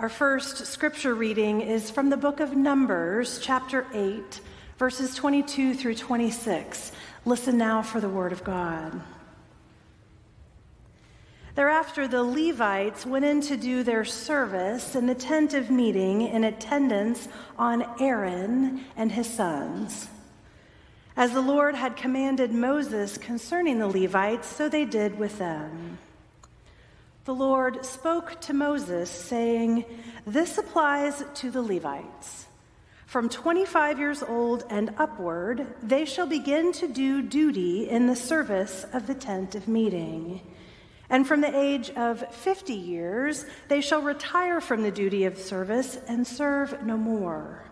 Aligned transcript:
Our 0.00 0.08
first 0.08 0.64
scripture 0.64 1.14
reading 1.14 1.60
is 1.60 1.90
from 1.90 2.08
the 2.08 2.16
book 2.16 2.40
of 2.40 2.56
Numbers, 2.56 3.38
chapter 3.38 3.86
8, 3.92 4.40
verses 4.78 5.14
22 5.14 5.74
through 5.74 5.96
26. 5.96 6.92
Listen 7.26 7.58
now 7.58 7.82
for 7.82 8.00
the 8.00 8.08
word 8.08 8.32
of 8.32 8.42
God. 8.42 8.98
Thereafter, 11.54 12.08
the 12.08 12.22
Levites 12.22 13.04
went 13.04 13.26
in 13.26 13.42
to 13.42 13.58
do 13.58 13.82
their 13.82 14.06
service 14.06 14.96
in 14.96 15.06
the 15.06 15.14
tent 15.14 15.52
of 15.52 15.70
meeting 15.70 16.22
in 16.22 16.44
attendance 16.44 17.28
on 17.58 17.84
Aaron 18.00 18.86
and 18.96 19.12
his 19.12 19.28
sons. 19.28 20.08
As 21.14 21.32
the 21.32 21.42
Lord 21.42 21.74
had 21.74 21.98
commanded 21.98 22.52
Moses 22.52 23.18
concerning 23.18 23.78
the 23.78 23.86
Levites, 23.86 24.48
so 24.48 24.66
they 24.66 24.86
did 24.86 25.18
with 25.18 25.36
them. 25.36 25.98
The 27.26 27.34
Lord 27.34 27.84
spoke 27.84 28.40
to 28.42 28.54
Moses, 28.54 29.10
saying, 29.10 29.84
This 30.26 30.56
applies 30.56 31.22
to 31.34 31.50
the 31.50 31.60
Levites. 31.60 32.46
From 33.04 33.28
25 33.28 33.98
years 33.98 34.22
old 34.22 34.64
and 34.70 34.94
upward, 34.96 35.66
they 35.82 36.06
shall 36.06 36.26
begin 36.26 36.72
to 36.74 36.88
do 36.88 37.20
duty 37.20 37.90
in 37.90 38.06
the 38.06 38.16
service 38.16 38.86
of 38.94 39.06
the 39.06 39.14
tent 39.14 39.54
of 39.54 39.68
meeting. 39.68 40.40
And 41.10 41.26
from 41.26 41.42
the 41.42 41.54
age 41.54 41.90
of 41.90 42.24
50 42.34 42.72
years, 42.72 43.44
they 43.68 43.82
shall 43.82 44.00
retire 44.00 44.60
from 44.60 44.82
the 44.82 44.92
duty 44.92 45.24
of 45.24 45.36
service 45.36 45.98
and 46.08 46.26
serve 46.26 46.86
no 46.86 46.96
more. 46.96 47.64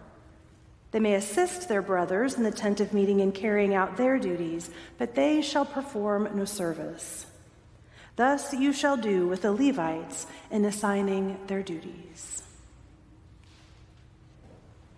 They 0.91 1.01
may 1.01 1.15
assist 1.15 1.69
their 1.69 1.83
brothers 1.83 2.35
in 2.35 2.43
the 2.43 2.51
tent 2.51 2.81
of 2.81 2.93
meeting 2.93 3.21
in 3.21 3.33
carrying 3.33 3.75
out 3.75 3.97
their 3.97 4.19
duties, 4.19 4.69
but 4.99 5.15
they 5.15 5.41
shall 5.41 5.65
perform 5.65 6.29
no 6.35 6.45
service. 6.45 7.27
Thus 8.19 8.53
you 8.53 8.73
shall 8.73 8.97
do 8.97 9.29
with 9.29 9.43
the 9.43 9.53
Levites 9.53 10.27
in 10.51 10.65
assigning 10.65 11.39
their 11.47 11.63
duties. 11.63 12.43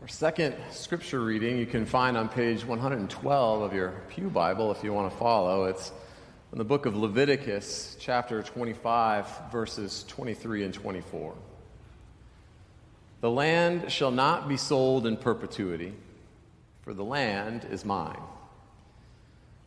Our 0.01 0.09
second 0.09 0.55
scripture 0.71 1.21
reading 1.21 1.59
you 1.59 1.67
can 1.67 1.85
find 1.85 2.17
on 2.17 2.31
page 2.31 2.65
112 2.65 3.61
of 3.61 3.75
your 3.75 3.91
Pew 4.09 4.31
Bible 4.31 4.73
if 4.73 4.83
you 4.83 4.95
want 4.95 5.13
to 5.13 5.19
follow. 5.19 5.65
It's 5.65 5.93
in 6.53 6.57
the 6.57 6.65
book 6.65 6.87
of 6.87 6.97
Leviticus, 6.97 7.99
chapter 8.01 8.43
25, 8.43 9.53
verses 9.53 10.07
23 10.09 10.65
and 10.65 10.73
24. 10.73 11.35
The 13.21 13.31
land 13.31 13.93
shall 13.93 14.11
not 14.11 14.49
be 14.49 14.57
sold 14.57 15.07
in 15.07 15.19
perpetuity, 15.19 15.93
for 16.81 16.95
the 16.95 17.05
land 17.05 17.67
is 17.71 17.85
mine. 17.85 18.23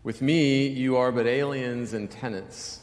With 0.02 0.24
me 0.24 0.66
you 0.66 0.98
are 0.98 1.12
but 1.12 1.28
aliens 1.28 1.94
and 1.94 2.10
tenants. 2.10 2.80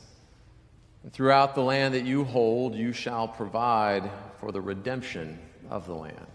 And 1.02 1.12
throughout 1.12 1.54
the 1.54 1.62
land 1.62 1.94
that 1.94 2.04
you 2.04 2.24
hold, 2.24 2.74
you 2.74 2.92
shall 2.92 3.26
provide 3.26 4.10
for 4.38 4.52
the 4.52 4.60
redemption 4.60 5.38
of 5.70 5.86
the 5.86 5.94
land. 5.94 6.26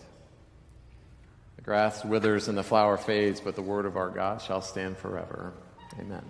The 1.58 1.62
grass 1.62 2.04
withers 2.04 2.48
and 2.48 2.58
the 2.58 2.64
flower 2.64 2.98
fades, 2.98 3.40
but 3.40 3.56
the 3.56 3.62
word 3.62 3.86
of 3.86 3.96
our 3.96 4.10
God 4.10 4.42
shall 4.42 4.62
stand 4.62 4.98
forever. 4.98 5.54
Amen. 6.00 6.24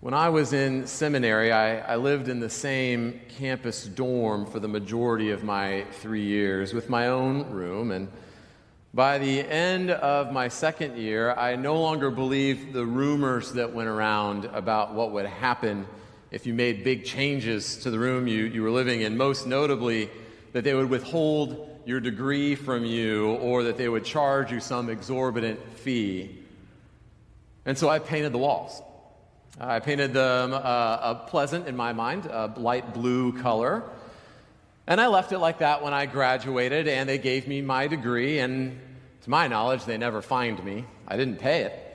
When 0.00 0.14
I 0.14 0.30
was 0.30 0.54
in 0.54 0.86
seminary, 0.86 1.52
I, 1.52 1.80
I, 1.80 1.96
lived 1.96 2.28
in 2.28 2.40
the 2.40 2.48
same 2.48 3.20
campus 3.36 3.84
dorm 3.84 4.46
for 4.46 4.58
the 4.58 4.66
majority 4.66 5.30
of 5.30 5.44
my 5.44 5.84
three 5.92 6.24
years 6.24 6.72
with 6.72 6.88
my 6.88 7.08
own 7.08 7.50
room. 7.50 7.90
And 7.90 8.08
by 8.92 9.18
the 9.18 9.40
end 9.40 9.90
of 9.90 10.32
my 10.32 10.48
second 10.48 10.96
year, 10.96 11.32
I 11.32 11.54
no 11.54 11.80
longer 11.80 12.10
believed 12.10 12.72
the 12.72 12.84
rumors 12.84 13.52
that 13.52 13.72
went 13.72 13.88
around 13.88 14.46
about 14.46 14.94
what 14.94 15.12
would 15.12 15.26
happen 15.26 15.86
if 16.32 16.44
you 16.44 16.54
made 16.54 16.82
big 16.82 17.04
changes 17.04 17.76
to 17.78 17.90
the 17.90 17.98
room 17.98 18.26
you, 18.26 18.44
you 18.44 18.62
were 18.62 18.70
living 18.70 19.02
in, 19.02 19.16
most 19.16 19.46
notably, 19.46 20.10
that 20.52 20.64
they 20.64 20.74
would 20.74 20.90
withhold 20.90 21.68
your 21.84 22.00
degree 22.00 22.54
from 22.54 22.84
you 22.84 23.34
or 23.36 23.64
that 23.64 23.76
they 23.76 23.88
would 23.88 24.04
charge 24.04 24.50
you 24.50 24.60
some 24.60 24.88
exorbitant 24.88 25.60
fee. 25.78 26.38
And 27.64 27.78
so 27.78 27.88
I 27.88 28.00
painted 28.00 28.32
the 28.32 28.38
walls. 28.38 28.82
I 29.60 29.78
painted 29.78 30.12
them 30.12 30.52
uh, 30.52 30.56
a 30.56 31.24
pleasant, 31.28 31.68
in 31.68 31.76
my 31.76 31.92
mind, 31.92 32.26
a 32.26 32.52
light 32.56 32.94
blue 32.94 33.40
color. 33.40 33.84
And 34.90 35.00
I 35.00 35.06
left 35.06 35.30
it 35.30 35.38
like 35.38 35.58
that 35.58 35.84
when 35.84 35.94
I 35.94 36.06
graduated, 36.06 36.88
and 36.88 37.08
they 37.08 37.18
gave 37.18 37.46
me 37.46 37.62
my 37.62 37.86
degree. 37.86 38.40
And 38.40 38.80
to 39.22 39.30
my 39.30 39.46
knowledge, 39.46 39.84
they 39.84 39.96
never 39.96 40.20
fined 40.20 40.64
me. 40.64 40.84
I 41.06 41.16
didn't 41.16 41.36
pay 41.36 41.62
it. 41.62 41.86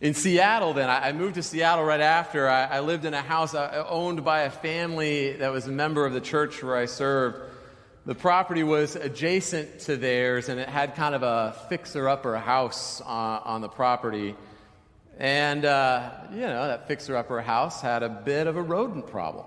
In 0.00 0.14
Seattle, 0.14 0.72
then, 0.72 0.88
I 0.88 1.10
moved 1.10 1.34
to 1.34 1.42
Seattle 1.42 1.84
right 1.84 2.00
after. 2.00 2.48
I 2.48 2.78
lived 2.78 3.04
in 3.04 3.12
a 3.12 3.20
house 3.20 3.56
uh, 3.56 3.84
owned 3.88 4.24
by 4.24 4.42
a 4.42 4.50
family 4.50 5.32
that 5.32 5.50
was 5.50 5.66
a 5.66 5.72
member 5.72 6.06
of 6.06 6.12
the 6.12 6.20
church 6.20 6.62
where 6.62 6.76
I 6.76 6.86
served. 6.86 7.40
The 8.06 8.14
property 8.14 8.62
was 8.62 8.94
adjacent 8.94 9.80
to 9.80 9.96
theirs, 9.96 10.48
and 10.48 10.60
it 10.60 10.68
had 10.68 10.94
kind 10.94 11.16
of 11.16 11.24
a 11.24 11.56
fixer 11.68 12.08
upper 12.08 12.38
house 12.38 13.00
on 13.00 13.62
the 13.62 13.68
property. 13.68 14.36
And, 15.18 15.64
uh, 15.64 16.08
you 16.30 16.42
know, 16.42 16.68
that 16.68 16.86
fixer 16.86 17.16
upper 17.16 17.40
house 17.40 17.80
had 17.80 18.04
a 18.04 18.08
bit 18.08 18.46
of 18.46 18.56
a 18.56 18.62
rodent 18.62 19.08
problem. 19.08 19.46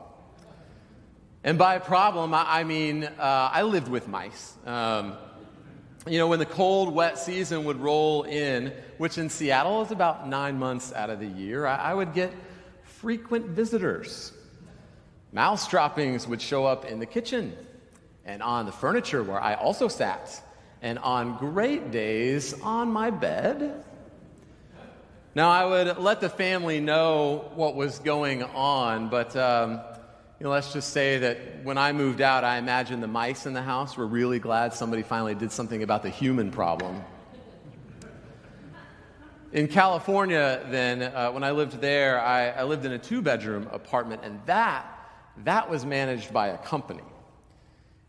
And 1.46 1.60
by 1.60 1.78
problem, 1.78 2.34
I, 2.34 2.62
I 2.62 2.64
mean 2.64 3.04
uh, 3.04 3.50
I 3.54 3.62
lived 3.62 3.88
with 3.88 4.08
mice. 4.08 4.56
Um, 4.66 5.14
you 6.08 6.18
know, 6.18 6.28
when 6.28 6.40
the 6.40 6.46
cold, 6.46 6.92
wet 6.92 7.20
season 7.20 7.66
would 7.66 7.80
roll 7.80 8.24
in, 8.24 8.74
which 8.98 9.20
in 9.20 9.30
Seattle 9.30 9.84
is 9.84 9.92
about 9.92 10.28
nine 10.28 10.58
months 10.58 10.92
out 10.92 11.12
of 11.12 11.20
the 11.20 11.28
year, 11.28 11.68
I, 11.68 11.76
I 11.76 11.94
would 11.94 12.16
get 12.16 12.34
frequent 12.84 13.46
visitors. 13.46 14.34
Mouse 15.32 15.68
droppings 15.68 16.28
would 16.28 16.42
show 16.42 16.66
up 16.66 16.84
in 16.84 16.98
the 16.98 17.06
kitchen 17.06 17.56
and 18.26 18.42
on 18.42 18.66
the 18.66 18.72
furniture 18.72 19.22
where 19.22 19.40
I 19.40 19.54
also 19.54 19.88
sat, 19.88 20.42
and 20.82 20.98
on 20.98 21.38
great 21.38 21.92
days 21.92 22.60
on 22.62 22.92
my 22.92 23.12
bed 23.12 23.86
now, 25.36 25.50
I 25.50 25.66
would 25.66 25.98
let 25.98 26.22
the 26.22 26.30
family 26.30 26.80
know 26.80 27.52
what 27.56 27.76
was 27.76 28.00
going 28.00 28.42
on, 28.42 29.10
but 29.10 29.36
um, 29.36 29.82
you 30.40 30.44
know, 30.44 30.50
let's 30.50 30.74
just 30.74 30.92
say 30.92 31.18
that 31.20 31.64
when 31.64 31.78
I 31.78 31.94
moved 31.94 32.20
out, 32.20 32.44
I 32.44 32.58
imagined 32.58 33.02
the 33.02 33.08
mice 33.08 33.46
in 33.46 33.54
the 33.54 33.62
house 33.62 33.96
were 33.96 34.06
really 34.06 34.40
glad 34.40 34.74
somebody 34.74 35.02
finally 35.02 35.34
did 35.34 35.52
something 35.52 35.82
about 35.82 36.04
the 36.04 36.10
human 36.10 36.52
problem. 36.52 37.02
In 39.54 39.70
California, 39.70 40.66
then, 40.70 41.04
uh, 41.04 41.32
when 41.32 41.46
I 41.46 41.52
lived 41.52 41.80
there, 41.80 42.20
I, 42.20 42.50
I 42.50 42.64
lived 42.64 42.84
in 42.84 42.92
a 42.92 43.00
two 43.00 43.22
bedroom 43.22 43.70
apartment, 43.72 44.24
and 44.26 44.42
that, 44.46 44.86
that 45.46 45.70
was 45.70 45.86
managed 45.86 46.34
by 46.34 46.48
a 46.50 46.58
company. 46.58 47.04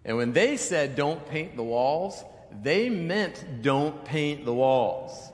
And 0.05 0.17
when 0.17 0.33
they 0.33 0.57
said 0.57 0.97
don't 0.97 1.25
paint 1.29 1.55
the 1.55 1.63
walls, 1.63 2.25
they 2.63 2.89
meant 2.89 3.63
don't 3.63 4.05
paint 4.05 4.45
the 4.45 4.55
walls. 4.55 5.31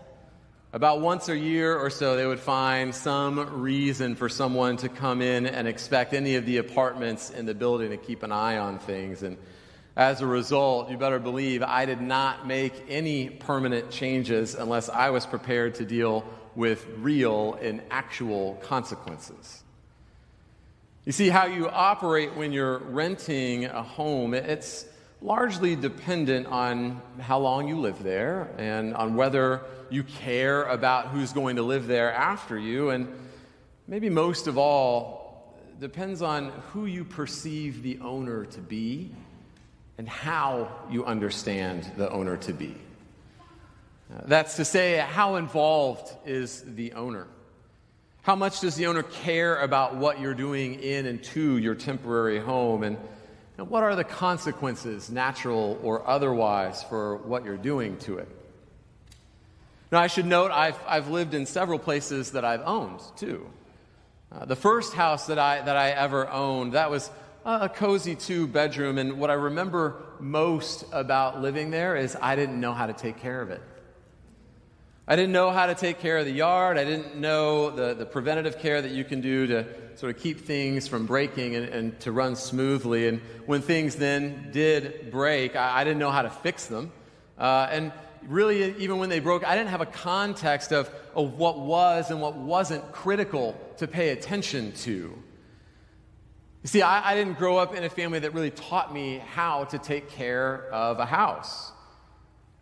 About 0.75 1.03
once 1.03 1.29
a 1.29 1.37
year 1.37 1.77
or 1.77 1.91
so, 1.91 2.17
they 2.17 2.27
would 2.27 2.41
find 2.41 2.95
some 2.95 3.61
reason 3.61 4.15
for 4.15 4.31
someone 4.31 4.79
to 4.79 4.89
come 4.89 5.21
in 5.21 5.45
and 5.45 5.69
expect 5.69 6.15
any 6.15 6.37
of 6.37 6.47
the 6.47 6.57
apartments 6.57 7.29
in 7.29 7.45
the 7.45 7.55
building 7.55 7.91
to 7.91 7.99
keep 7.99 8.23
an 8.23 8.33
eye 8.33 8.57
on 8.57 8.79
things. 8.79 9.23
And 9.23 9.37
as 9.97 10.23
a 10.23 10.27
result, 10.27 10.91
you 10.91 10.97
better 10.97 11.19
believe 11.19 11.63
I 11.63 11.85
did 11.85 12.01
not 12.01 12.47
make 12.47 12.73
any 12.89 13.29
permanent 13.29 13.91
changes 13.91 14.55
unless 14.55 14.89
I 14.89 15.11
was 15.11 15.27
prepared 15.27 15.75
to 15.75 15.85
deal 15.85 16.25
with 16.55 16.87
real 16.97 17.53
and 17.61 17.83
actual 17.91 18.55
consequences. 18.63 19.63
You 21.05 21.13
see, 21.13 21.29
how 21.29 21.45
you 21.47 21.69
operate 21.69 22.35
when 22.35 22.51
you're 22.53 22.79
renting 22.79 23.67
a 23.67 23.83
home, 23.83 24.33
it's 24.33 24.87
largely 25.23 25.77
dependent 25.77 26.47
on 26.49 27.01
how 27.21 27.39
long 27.39 27.69
you 27.69 27.79
live 27.79 28.03
there 28.03 28.51
and 28.59 28.95
on 28.95 29.15
whether 29.15 29.61
you 29.89 30.03
care 30.03 30.65
about 30.65 31.09
who's 31.09 31.33
going 31.33 31.57
to 31.57 31.63
live 31.63 31.87
there 31.87 32.13
after 32.13 32.59
you. 32.59 32.91
And 32.91 33.09
maybe 33.87 34.11
most 34.11 34.47
of 34.47 34.59
all, 34.59 35.23
depends 35.79 36.23
on 36.23 36.51
who 36.73 36.87
you 36.87 37.05
perceive 37.05 37.83
the 37.83 37.99
owner 38.01 38.45
to 38.45 38.61
be 38.61 39.11
and 39.99 40.09
how 40.09 40.69
you 40.91 41.05
understand 41.05 41.91
the 41.97 42.09
owner 42.11 42.37
to 42.37 42.53
be. 42.53 42.75
Uh, 44.13 44.21
that's 44.27 44.57
to 44.57 44.65
say, 44.65 44.99
how 44.99 45.37
involved 45.37 46.15
is 46.25 46.63
the 46.77 46.93
owner? 46.93 47.27
How 48.23 48.37
much 48.37 48.61
does 48.61 48.77
the 48.77 48.87
owner 48.87 49.03
care 49.03 49.61
about 49.61 49.97
what 49.97 50.21
you're 50.21 50.35
doing 50.35 50.75
in 50.75 51.07
and 51.07 51.23
to 51.25 51.59
your 51.59 51.75
temporary 51.75 52.39
home? 52.39 52.85
And, 52.85 52.97
what 53.69 53.83
are 53.83 53.97
the 53.97 54.05
consequences, 54.05 55.11
natural 55.11 55.79
or 55.83 56.07
otherwise, 56.09 56.83
for 56.83 57.17
what 57.17 57.45
you're 57.45 57.57
doing 57.57 57.97
to 57.99 58.19
it? 58.19 58.29
Now, 59.91 60.01
I 60.01 60.07
should 60.07 60.27
note 60.27 60.51
I've, 60.51 60.79
I've 60.87 61.09
lived 61.09 61.35
in 61.35 61.47
several 61.47 61.79
places 61.79 62.33
that 62.33 62.45
I've 62.45 62.63
owned 62.63 63.01
too. 63.17 63.47
Uh, 64.31 64.47
the 64.47 64.57
first 64.57 64.95
house 64.95 65.27
that 65.27 65.39
I, 65.39 65.61
that 65.61 65.77
I 65.77 65.91
ever 65.91 66.29
owned, 66.31 66.73
that 66.73 66.91
was 66.91 67.11
a 67.45 67.69
cozy 67.69 68.15
two 68.15 68.47
bedroom, 68.47 68.99
and 68.99 69.19
what 69.19 69.29
I 69.29 69.35
remember 69.35 70.03
most 70.21 70.85
about 70.93 71.43
living 71.43 71.71
there 71.71 71.97
is 71.97 72.17
I 72.21 72.37
didn't 72.37 72.61
know 72.61 72.73
how 72.73 72.87
to 72.87 72.93
take 72.93 73.19
care 73.19 73.43
of 73.43 73.51
it. 73.51 73.61
I 75.07 75.17
didn't 75.17 75.33
know 75.33 75.51
how 75.51 75.67
to 75.67 75.75
take 75.75 75.99
care 75.99 76.19
of 76.19 76.27
the 76.27 76.33
yard. 76.33 76.79
I 76.79 76.85
didn't 76.85 77.17
know 77.17 77.71
the, 77.71 77.93
the 77.93 78.07
preventative 78.07 78.61
care 78.61 78.81
that 78.81 78.93
you 78.93 79.03
can 79.03 79.21
do 79.21 79.49
to 79.49 79.67
sort 79.97 80.15
of 80.15 80.23
keep 80.23 80.43
things 80.43 80.87
from 80.87 81.07
breaking 81.07 81.57
and, 81.57 81.69
and 81.69 82.01
to 82.01 82.13
run 82.13 82.37
smoothly. 82.37 83.09
And 83.09 83.21
when 83.47 83.63
things 83.63 83.97
then 83.97 84.51
did 84.53 85.11
break, 85.11 85.57
I, 85.57 85.81
I 85.81 85.85
didn't 85.85 85.99
know 85.99 86.13
how 86.13 86.23
to 86.23 86.31
fix 86.31 86.67
them. 86.67 86.93
Uh, 87.37 87.67
and 87.69 87.93
really, 88.29 88.77
even 88.79 88.99
when 88.99 89.09
they 89.09 89.19
broke, 89.19 89.45
I 89.45 89.57
didn't 89.57 89.71
have 89.71 89.81
a 89.81 89.87
context 89.87 90.73
of, 90.73 90.89
of 91.17 91.37
what 91.37 91.59
was 91.59 92.13
and 92.13 92.21
what 92.21 92.37
wasn't 92.37 92.93
critical 92.93 93.59
to 93.79 93.89
pay 93.89 94.11
attention 94.11 94.71
to. 94.73 94.93
You 94.93 96.69
see, 96.69 96.83
I, 96.83 97.11
I 97.11 97.15
didn't 97.17 97.39
grow 97.39 97.57
up 97.57 97.75
in 97.75 97.83
a 97.83 97.91
family 97.91 98.21
that 98.21 98.35
really 98.35 98.53
taught 98.53 98.95
me 98.95 99.19
how 99.19 99.65
to 99.65 99.79
take 99.79 100.11
care 100.11 100.69
of 100.71 101.01
a 101.01 101.07
house. 101.07 101.72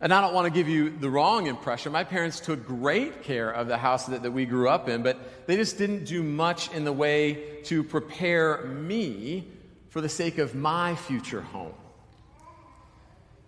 And 0.01 0.11
I 0.11 0.19
don't 0.19 0.33
want 0.33 0.45
to 0.45 0.51
give 0.51 0.67
you 0.67 0.89
the 0.89 1.11
wrong 1.11 1.45
impression. 1.45 1.91
My 1.91 2.03
parents 2.03 2.39
took 2.39 2.65
great 2.65 3.21
care 3.21 3.51
of 3.51 3.67
the 3.67 3.77
house 3.77 4.07
that, 4.07 4.23
that 4.23 4.31
we 4.31 4.47
grew 4.47 4.67
up 4.67 4.89
in, 4.89 5.03
but 5.03 5.45
they 5.47 5.55
just 5.55 5.77
didn't 5.77 6.05
do 6.05 6.23
much 6.23 6.73
in 6.73 6.85
the 6.85 6.91
way 6.91 7.61
to 7.65 7.83
prepare 7.83 8.65
me 8.65 9.47
for 9.89 10.01
the 10.01 10.09
sake 10.09 10.39
of 10.39 10.55
my 10.55 10.95
future 10.95 11.41
home. 11.41 11.73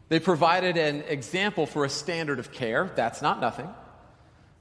They 0.10 0.20
provided 0.20 0.78
an 0.78 1.02
example 1.08 1.66
for 1.66 1.86
a 1.86 1.90
standard 1.90 2.38
of 2.38 2.52
care. 2.52 2.92
That's 2.96 3.24
not 3.24 3.42
nothing. 3.42 3.70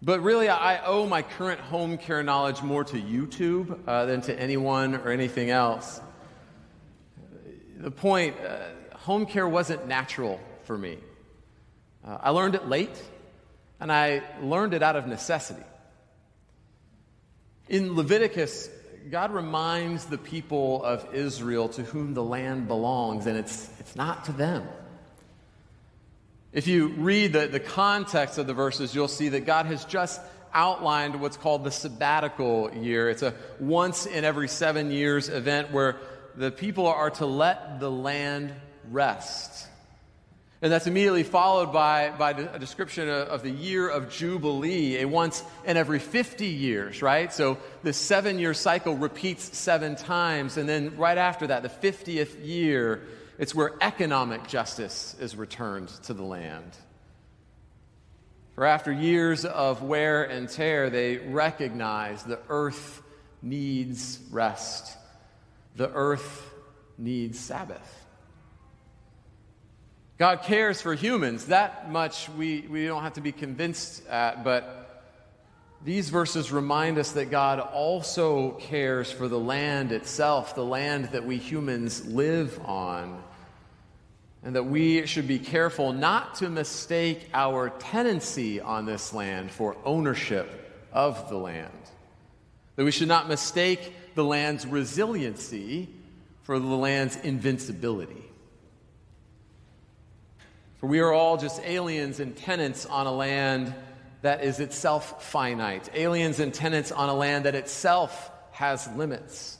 But 0.01 0.21
really, 0.21 0.49
I 0.49 0.83
owe 0.87 1.07
my 1.07 1.21
current 1.21 1.61
home 1.61 1.99
care 1.99 2.23
knowledge 2.23 2.63
more 2.63 2.85
to 2.85 2.97
YouTube 2.97 3.79
uh, 3.87 4.07
than 4.07 4.23
to 4.23 4.41
anyone 4.41 4.95
or 4.95 5.11
anything 5.11 5.51
else. 5.51 6.01
The 7.77 7.91
point 7.91 8.35
uh, 8.41 8.97
home 8.97 9.27
care 9.27 9.47
wasn't 9.47 9.87
natural 9.87 10.41
for 10.65 10.79
me. 10.79 10.97
Uh, 12.07 12.19
I 12.21 12.31
learned 12.31 12.55
it 12.55 12.69
late, 12.69 12.97
and 13.81 13.93
I 13.93 14.23
learned 14.41 14.75
it 14.75 14.83
out 14.83 14.97
of 14.97 15.07
necessity. 15.07 15.63
In 17.69 17.95
Leviticus, 17.95 18.69
God 19.11 19.33
reminds 19.33 20.05
the 20.07 20.19
people 20.19 20.85
of 20.85 21.15
Israel 21.15 21.69
to 21.71 21.83
whom 21.83 22.15
the 22.15 22.23
land 22.23 22.69
belongs, 22.69 23.27
and 23.27 23.37
it's, 23.37 23.69
it's 23.79 23.97
not 23.97 24.27
to 24.27 24.33
them. 24.33 24.67
If 26.53 26.67
you 26.67 26.89
read 26.89 27.33
the, 27.33 27.47
the 27.47 27.61
context 27.61 28.39
of 28.39 28.47
the 28.47 28.55
verses, 28.55 28.95
you'll 28.95 29.09
see 29.09 29.31
that 29.31 29.47
God 29.47 29.67
has 29.67 29.85
just 29.87 30.21
outlined 30.53 31.21
what's 31.21 31.39
called 31.39 31.65
the 31.65 31.71
sabbatical 31.71 32.75
year. 32.75 33.09
It's 33.09 33.23
a 33.23 33.35
once 33.59 34.05
in 34.05 34.25
every 34.25 34.49
seven 34.49 34.91
years 34.91 35.29
event 35.29 35.73
where 35.73 35.97
the 36.37 36.51
people 36.51 36.87
are 36.87 37.11
to 37.11 37.27
let 37.27 37.81
the 37.81 37.91
land 37.91 38.53
rest. 38.91 39.67
And 40.63 40.71
that's 40.71 40.87
immediately 40.87 41.25
followed 41.25 41.73
by, 41.73 42.11
by 42.17 42.31
a 42.31 42.59
description 42.61 43.09
of, 43.09 43.43
the 43.43 43.51
year 43.51 43.89
of 43.89 44.09
Jubilee, 44.09 45.01
a 45.01 45.09
once 45.09 45.43
in 45.65 45.77
every 45.77 45.99
50 45.99 46.47
years, 46.47 47.03
right? 47.03 47.33
So 47.33 47.59
the 47.83 47.93
seven 47.93 48.39
year 48.39 48.55
cycle 48.55 48.97
repeats 48.97 49.59
seven 49.59 49.97
times. 49.97 50.57
And 50.57 50.69
then 50.69 50.97
right 50.97 51.19
after 51.19 51.49
that, 51.49 51.65
the 51.65 51.69
50th 51.69 52.47
year, 52.47 53.03
it's 53.39 53.57
where 53.57 53.75
economic 53.81 54.47
justice 54.47 55.17
is 55.19 55.35
returned 55.35 55.89
to 56.05 56.15
the 56.15 56.23
land. 56.23 56.77
For 58.55 58.65
after 58.65 58.93
years 58.93 59.45
of 59.45 59.83
wear 59.83 60.23
and 60.23 60.49
tear, 60.49 60.91
they 60.91 61.17
recognize 61.17 62.23
the 62.23 62.39
earth 62.49 63.03
needs 63.43 64.21
rest, 64.31 64.97
the 65.75 65.91
earth 65.91 66.49
needs 66.99 67.41
Sabbath. 67.41 68.02
God 70.23 70.43
cares 70.43 70.81
for 70.81 70.95
humans. 70.95 71.47
That 71.47 71.91
much 71.91 72.29
we, 72.29 72.61
we 72.71 72.87
don't 72.87 73.03
have 73.03 73.15
to 73.15 73.21
be 73.21 73.33
convinced 73.33 74.07
at, 74.07 74.45
but 74.45 75.03
these 75.85 76.11
verses 76.11 76.53
remind 76.53 76.97
us 76.99 77.11
that 77.11 77.29
God 77.29 77.59
also 77.59 78.53
cares 78.53 79.11
for 79.11 79.27
the 79.27 79.41
land 79.41 79.91
itself, 79.91 80.55
the 80.55 80.65
land 80.65 81.07
that 81.07 81.27
we 81.27 81.39
humans 81.39 82.07
live 82.07 82.57
on 82.65 83.21
and 84.45 84.55
that 84.55 84.63
we 84.63 85.07
should 85.07 85.27
be 85.27 85.41
careful 85.41 85.93
not 85.93 86.37
to 86.37 86.49
mistake 86.49 87.29
our 87.35 87.71
tenancy 87.71 88.61
on 88.61 88.87
this 88.87 89.13
land 89.13 89.51
for 89.51 89.77
ownership 89.85 90.87
of 90.93 91.29
the 91.31 91.37
land. 91.37 91.73
That 92.77 92.85
we 92.85 92.93
should 92.93 93.09
not 93.09 93.27
mistake 93.27 93.93
the 94.15 94.23
land's 94.23 94.69
resiliency 94.69 95.89
for 96.45 96.61
the 96.61 96.67
land's 96.67 97.17
invincibility. 97.17 98.23
For 100.83 100.89
we 100.89 100.99
are 100.99 101.13
all 101.13 101.37
just 101.37 101.63
aliens 101.63 102.19
and 102.19 102.37
tenants 102.37 102.87
on 102.87 103.07
a 103.07 103.13
land 103.13 103.73
that 104.23 104.43
is 104.43 104.59
itself 104.59 105.23
finite, 105.23 105.89
aliens 105.95 106.41
and 106.41 106.53
tenants 106.53 106.91
on 106.91 107.09
a 107.09 107.15
land 107.15 107.45
that 107.45 107.55
itself 107.55 108.33
has 108.51 108.89
limits. 108.97 109.59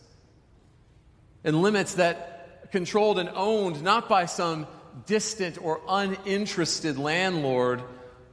And 1.45 1.63
limits 1.63 1.95
that 1.95 2.73
controlled 2.73 3.21
and 3.21 3.29
owned 3.37 3.85
not 3.85 4.09
by 4.09 4.27
some 4.27 4.67
distant 5.07 5.63
or 5.63 5.81
uninterested 5.89 6.99
landlord, 6.99 7.85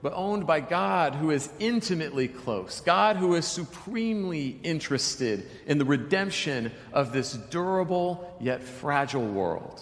but 0.02 0.14
owned 0.16 0.48
by 0.48 0.60
God 0.60 1.14
who 1.14 1.30
is 1.30 1.48
intimately 1.60 2.28
close, 2.28 2.82
God 2.82 3.18
who 3.18 3.36
is 3.36 3.46
supremely 3.46 4.60
interested 4.64 5.48
in 5.68 5.78
the 5.78 5.86
redemption 5.86 6.72
of 6.92 7.14
this 7.14 7.34
durable 7.34 8.36
yet 8.42 8.64
fragile 8.64 9.28
world. 9.28 9.80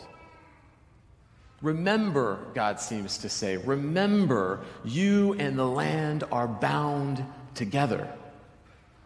Remember, 1.61 2.39
God 2.53 2.79
seems 2.79 3.17
to 3.19 3.29
say, 3.29 3.57
remember, 3.57 4.61
you 4.85 5.33
and 5.33 5.57
the 5.57 5.65
land 5.65 6.23
are 6.31 6.47
bound 6.47 7.25
together. 7.55 8.07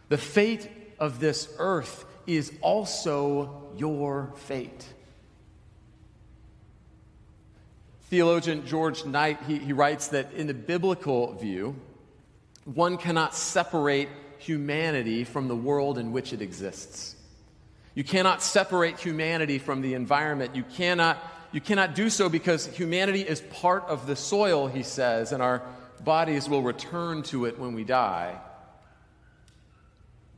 The 0.10 0.17
fate 0.17 0.70
of 1.00 1.20
this 1.20 1.53
earth 1.58 2.05
is 2.27 2.51
also 2.62 3.70
your 3.77 4.34
fate. 4.36 4.86
Theologian 8.10 8.65
George 8.67 9.05
Knight, 9.05 9.39
he, 9.48 9.58
he 9.58 9.72
writes 9.72 10.10
that 10.10 10.34
in 10.34 10.48
the 10.48 10.53
biblical 10.53 11.34
view, 11.36 11.75
one 12.65 12.98
cannot 12.98 13.34
separate 13.34 14.10
humanity 14.38 15.24
from 15.24 15.48
the 15.48 15.55
world 15.55 15.98
in 15.98 16.12
which 16.12 16.34
it 16.34 16.41
exists. 16.41 17.15
You 17.96 18.03
cannot 18.03 18.41
separate 18.41 19.00
humanity 19.00 19.60
from 19.60 19.81
the 19.81 19.93
environment. 19.93 20.55
You 20.55 20.63
cannot, 20.63 21.17
you 21.51 21.62
cannot 21.62 21.96
do 21.96 22.10
so 22.10 22.29
because 22.29 22.65
humanity 22.67 23.22
is 23.22 23.41
part 23.41 23.84
of 23.88 24.08
the 24.08 24.15
soil, 24.15 24.67
he 24.67 24.84
says, 24.84 25.31
and 25.31 25.41
our 25.41 25.62
bodies 26.03 26.48
will 26.48 26.62
return 26.62 27.24
to 27.24 27.46
it 27.46 27.60
when 27.60 27.74
we 27.74 27.84
die. 27.84 28.39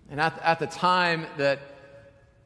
And 0.09 0.19
at, 0.19 0.39
at 0.43 0.59
the 0.59 0.67
time 0.67 1.25
that 1.37 1.59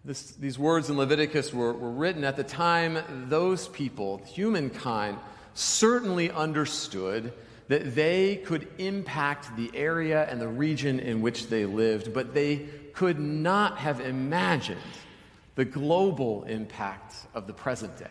this, 0.06 0.32
these 0.32 0.58
words 0.58 0.90
in 0.90 0.98
Leviticus 0.98 1.54
were, 1.54 1.74
were 1.74 1.92
written 1.92 2.24
at 2.24 2.36
the 2.36 2.44
time, 2.44 2.98
those 3.30 3.68
people, 3.68 4.22
humankind, 4.26 5.18
certainly 5.54 6.32
understood 6.32 7.34
that 7.68 7.96
they 7.96 8.38
could 8.38 8.68
impact 8.78 9.56
the 9.58 9.70
area 9.74 10.26
and 10.30 10.40
the 10.40 10.48
region 10.48 11.00
in 11.00 11.22
which 11.22 11.48
they 11.48 11.66
lived, 11.66 12.14
but 12.14 12.34
they 12.34 12.68
could 12.94 13.20
not 13.20 13.78
have 13.80 14.00
imagined 14.00 14.80
the 15.56 15.66
global 15.66 16.44
impact 16.44 17.16
of 17.34 17.48
the 17.48 17.54
present 17.54 17.98
day. 17.98 18.08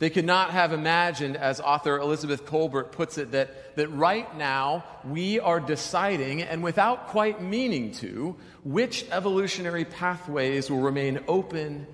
They 0.00 0.08
could 0.08 0.24
not 0.24 0.50
have 0.50 0.72
imagined, 0.72 1.36
as 1.36 1.60
author 1.60 1.98
Elizabeth 1.98 2.46
Kolbert 2.46 2.90
puts 2.90 3.18
it, 3.18 3.32
that, 3.32 3.76
that 3.76 3.88
right 3.88 4.34
now 4.34 4.82
we 5.04 5.38
are 5.40 5.60
deciding, 5.60 6.40
and 6.40 6.62
without 6.62 7.08
quite 7.08 7.42
meaning 7.42 7.92
to, 7.96 8.34
which 8.64 9.04
evolutionary 9.10 9.84
pathways 9.84 10.70
will 10.70 10.80
remain 10.80 11.20
open 11.28 11.86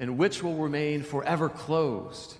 and 0.00 0.18
which 0.18 0.42
will 0.42 0.56
remain 0.56 1.04
forever 1.04 1.48
closed. 1.48 2.36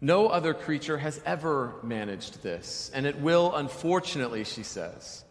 No 0.00 0.28
other 0.28 0.54
creature 0.54 0.96
has 0.96 1.20
ever 1.26 1.74
managed 1.82 2.42
this, 2.42 2.90
and 2.94 3.04
it 3.04 3.20
will, 3.20 3.54
unfortunately, 3.54 4.44
she 4.44 4.62
says, 4.62 5.24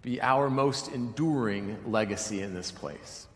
be 0.00 0.18
our 0.22 0.48
most 0.48 0.88
enduring 0.88 1.76
legacy 1.86 2.40
in 2.40 2.54
this 2.54 2.72
place. 2.72 3.26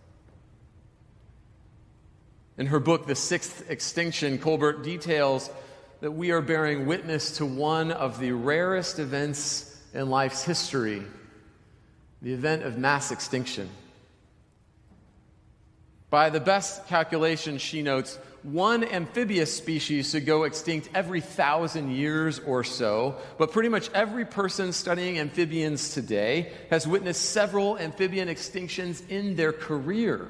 In 2.58 2.66
her 2.66 2.80
book, 2.80 3.06
The 3.06 3.14
Sixth 3.14 3.70
Extinction, 3.70 4.38
Kolbert 4.38 4.82
details 4.82 5.50
that 6.00 6.12
we 6.12 6.30
are 6.30 6.40
bearing 6.40 6.86
witness 6.86 7.38
to 7.38 7.46
one 7.46 7.90
of 7.90 8.18
the 8.18 8.32
rarest 8.32 8.98
events 8.98 9.78
in 9.92 10.08
life's 10.08 10.42
history 10.42 11.02
the 12.22 12.32
event 12.32 12.62
of 12.62 12.78
mass 12.78 13.12
extinction. 13.12 13.68
By 16.08 16.30
the 16.30 16.40
best 16.40 16.86
calculation, 16.86 17.58
she 17.58 17.82
notes, 17.82 18.18
one 18.42 18.84
amphibious 18.84 19.54
species 19.54 20.10
should 20.10 20.24
go 20.24 20.44
extinct 20.44 20.88
every 20.94 21.20
thousand 21.20 21.90
years 21.90 22.38
or 22.38 22.64
so, 22.64 23.16
but 23.38 23.52
pretty 23.52 23.68
much 23.68 23.90
every 23.92 24.24
person 24.24 24.72
studying 24.72 25.18
amphibians 25.18 25.92
today 25.94 26.52
has 26.70 26.86
witnessed 26.86 27.30
several 27.30 27.76
amphibian 27.78 28.28
extinctions 28.28 29.06
in 29.08 29.36
their 29.36 29.52
career. 29.52 30.28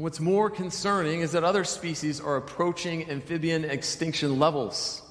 What's 0.00 0.18
more 0.18 0.48
concerning 0.48 1.20
is 1.20 1.32
that 1.32 1.44
other 1.44 1.62
species 1.62 2.22
are 2.22 2.36
approaching 2.36 3.10
amphibian 3.10 3.66
extinction 3.66 4.38
levels. 4.38 5.02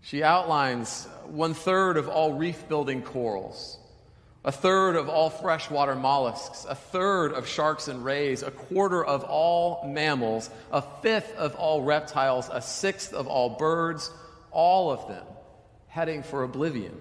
She 0.00 0.24
outlines 0.24 1.06
one 1.26 1.54
third 1.54 1.96
of 1.96 2.08
all 2.08 2.32
reef 2.32 2.68
building 2.68 3.02
corals 3.02 3.78
a 4.44 4.50
third 4.50 4.96
of 4.96 5.08
all 5.08 5.30
freshwater 5.30 5.94
mollusks, 5.94 6.66
a 6.68 6.74
third 6.74 7.32
of 7.32 7.46
sharks 7.46 7.86
and 7.86 8.04
rays, 8.04 8.42
a 8.42 8.50
quarter 8.50 9.04
of 9.04 9.22
all 9.22 9.88
mammals, 9.88 10.50
a 10.72 10.82
fifth 10.82 11.32
of 11.36 11.54
all 11.54 11.82
reptiles, 11.82 12.50
a 12.52 12.60
sixth 12.60 13.14
of 13.14 13.28
all 13.28 13.50
birds, 13.50 14.10
all 14.50 14.90
of 14.90 15.06
them 15.06 15.24
heading 15.86 16.24
for 16.24 16.42
oblivion. 16.42 17.00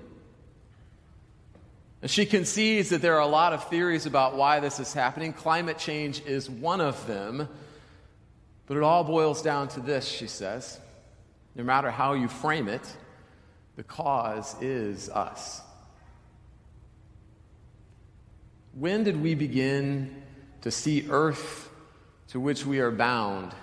And 2.04 2.12
she 2.12 2.26
concedes 2.26 2.90
that 2.90 3.02
there 3.02 3.16
are 3.16 3.22
a 3.22 3.26
lot 3.26 3.54
of 3.54 3.70
theories 3.70 4.06
about 4.06 4.36
why 4.36 4.60
this 4.60 4.78
is 4.78 4.94
happening. 4.94 5.32
Climate 5.32 5.78
change 5.78 6.22
is 6.26 6.50
one 6.50 6.82
of 6.82 7.08
them. 7.08 7.48
But 8.68 8.76
it 8.76 8.84
all 8.84 9.06
boils 9.06 9.42
down 9.42 9.70
to 9.70 9.80
this, 9.80 10.06
she 10.06 10.28
says. 10.28 10.82
No 11.56 11.64
matter 11.64 11.90
how 11.90 12.12
you 12.12 12.28
frame 12.28 12.68
it, 12.68 12.82
the 13.78 13.84
cause 13.84 14.62
is 14.62 15.10
us. 15.10 15.62
When 18.74 19.06
did 19.06 19.24
we 19.24 19.34
begin 19.34 20.24
to 20.64 20.72
see 20.72 21.06
earth 21.10 21.70
to 22.28 22.40
which 22.42 22.66
we 22.66 22.82
are 22.82 22.92
bound 22.92 23.54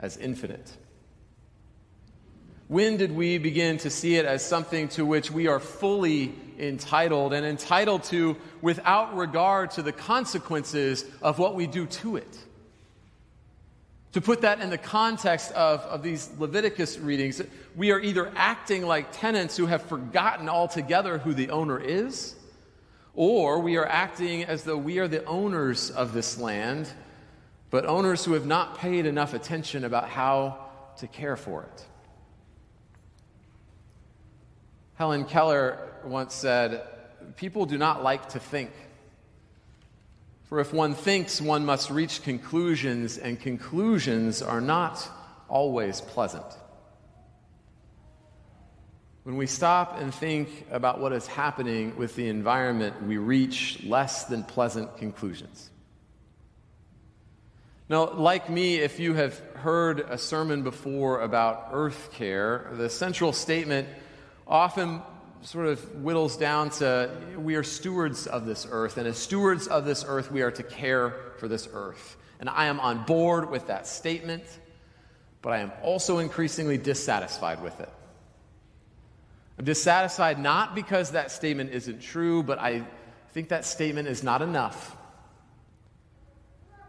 as 0.00 0.16
infinite? 0.16 0.76
When 2.68 2.98
did 2.98 3.12
we 3.12 3.38
begin 3.38 3.78
to 3.78 3.90
see 3.90 4.16
it 4.16 4.26
as 4.26 4.44
something 4.44 4.88
to 4.90 5.04
which 5.06 5.30
we 5.30 5.46
are 5.46 5.58
fully 5.58 6.34
entitled 6.58 7.32
and 7.32 7.46
entitled 7.46 8.04
to 8.04 8.36
without 8.60 9.16
regard 9.16 9.70
to 9.72 9.82
the 9.82 9.92
consequences 9.92 11.06
of 11.22 11.38
what 11.38 11.54
we 11.54 11.66
do 11.66 11.86
to 11.86 12.16
it? 12.16 12.38
To 14.12 14.20
put 14.20 14.42
that 14.42 14.60
in 14.60 14.68
the 14.68 14.78
context 14.78 15.50
of, 15.52 15.80
of 15.80 16.02
these 16.02 16.30
Leviticus 16.38 16.98
readings, 16.98 17.40
we 17.74 17.90
are 17.90 18.00
either 18.00 18.30
acting 18.36 18.86
like 18.86 19.12
tenants 19.12 19.56
who 19.56 19.64
have 19.66 19.82
forgotten 19.82 20.48
altogether 20.48 21.18
who 21.18 21.32
the 21.32 21.50
owner 21.50 21.80
is, 21.80 22.34
or 23.14 23.60
we 23.60 23.76
are 23.76 23.86
acting 23.86 24.44
as 24.44 24.64
though 24.64 24.76
we 24.76 24.98
are 24.98 25.08
the 25.08 25.24
owners 25.24 25.90
of 25.90 26.12
this 26.12 26.38
land, 26.38 26.90
but 27.70 27.86
owners 27.86 28.24
who 28.24 28.34
have 28.34 28.46
not 28.46 28.76
paid 28.76 29.06
enough 29.06 29.32
attention 29.32 29.84
about 29.84 30.08
how 30.08 30.66
to 30.98 31.06
care 31.06 31.36
for 31.36 31.62
it. 31.62 31.84
Helen 34.98 35.26
Keller 35.26 35.78
once 36.02 36.34
said, 36.34 36.82
People 37.36 37.66
do 37.66 37.78
not 37.78 38.02
like 38.02 38.30
to 38.30 38.40
think. 38.40 38.72
For 40.46 40.58
if 40.58 40.72
one 40.72 40.94
thinks, 40.94 41.40
one 41.40 41.64
must 41.64 41.88
reach 41.88 42.24
conclusions, 42.24 43.16
and 43.16 43.40
conclusions 43.40 44.42
are 44.42 44.60
not 44.60 45.08
always 45.48 46.00
pleasant. 46.00 46.44
When 49.22 49.36
we 49.36 49.46
stop 49.46 50.00
and 50.00 50.12
think 50.12 50.66
about 50.68 50.98
what 50.98 51.12
is 51.12 51.28
happening 51.28 51.96
with 51.96 52.16
the 52.16 52.28
environment, 52.28 53.00
we 53.04 53.18
reach 53.18 53.80
less 53.84 54.24
than 54.24 54.42
pleasant 54.42 54.96
conclusions. 54.96 55.70
Now, 57.88 58.14
like 58.14 58.50
me, 58.50 58.78
if 58.78 58.98
you 58.98 59.14
have 59.14 59.38
heard 59.54 60.00
a 60.00 60.18
sermon 60.18 60.64
before 60.64 61.20
about 61.20 61.68
earth 61.70 62.10
care, 62.12 62.68
the 62.72 62.90
central 62.90 63.32
statement 63.32 63.86
often 64.48 65.02
sort 65.42 65.66
of 65.66 65.80
whittles 66.02 66.36
down 66.36 66.70
to 66.70 67.10
we 67.36 67.54
are 67.54 67.62
stewards 67.62 68.26
of 68.26 68.46
this 68.46 68.66
earth, 68.70 68.96
and 68.96 69.06
as 69.06 69.16
stewards 69.16 69.66
of 69.66 69.84
this 69.84 70.04
earth, 70.06 70.32
we 70.32 70.42
are 70.42 70.50
to 70.50 70.62
care 70.62 71.14
for 71.38 71.48
this 71.48 71.68
earth. 71.72 72.16
And 72.40 72.48
I 72.48 72.66
am 72.66 72.80
on 72.80 73.04
board 73.04 73.50
with 73.50 73.66
that 73.66 73.86
statement, 73.86 74.44
but 75.42 75.52
I 75.52 75.58
am 75.58 75.72
also 75.82 76.18
increasingly 76.18 76.78
dissatisfied 76.78 77.62
with 77.62 77.78
it. 77.80 77.90
I'm 79.58 79.64
dissatisfied 79.64 80.38
not 80.38 80.74
because 80.74 81.12
that 81.12 81.32
statement 81.32 81.70
isn't 81.70 82.00
true, 82.00 82.42
but 82.42 82.58
I 82.58 82.84
think 83.30 83.48
that 83.48 83.64
statement 83.64 84.08
is 84.08 84.22
not 84.22 84.40
enough. 84.40 84.96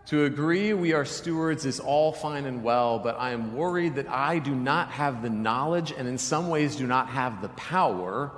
To 0.09 0.25
agree 0.25 0.73
we 0.73 0.93
are 0.93 1.05
stewards 1.05 1.67
is 1.67 1.79
all 1.79 2.11
fine 2.11 2.45
and 2.45 2.63
well, 2.63 2.97
but 2.97 3.15
I 3.19 3.29
am 3.29 3.55
worried 3.55 3.93
that 3.93 4.09
I 4.09 4.39
do 4.39 4.55
not 4.55 4.89
have 4.89 5.21
the 5.21 5.29
knowledge 5.29 5.93
and 5.95 6.07
in 6.07 6.17
some 6.17 6.49
ways 6.49 6.75
do 6.75 6.87
not 6.87 7.09
have 7.09 7.43
the 7.43 7.49
power 7.49 8.31